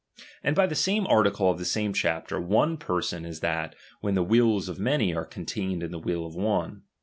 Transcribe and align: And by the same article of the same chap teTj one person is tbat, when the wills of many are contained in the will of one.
And 0.43 0.55
by 0.55 0.65
the 0.65 0.73
same 0.73 1.05
article 1.05 1.51
of 1.51 1.59
the 1.59 1.63
same 1.63 1.93
chap 1.93 2.27
teTj 2.27 2.43
one 2.43 2.77
person 2.77 3.23
is 3.23 3.39
tbat, 3.41 3.73
when 3.99 4.15
the 4.15 4.23
wills 4.23 4.67
of 4.67 4.79
many 4.79 5.13
are 5.13 5.25
contained 5.25 5.83
in 5.83 5.91
the 5.91 5.99
will 5.99 6.25
of 6.25 6.33
one. 6.33 6.81